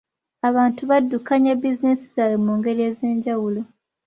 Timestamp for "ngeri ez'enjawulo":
2.57-3.61